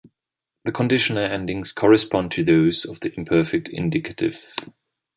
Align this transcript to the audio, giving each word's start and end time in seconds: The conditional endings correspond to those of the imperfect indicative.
The 0.63 0.71
conditional 0.71 1.23
endings 1.23 1.71
correspond 1.71 2.31
to 2.31 2.43
those 2.43 2.85
of 2.85 3.01
the 3.01 3.13
imperfect 3.15 3.67
indicative. 3.69 4.47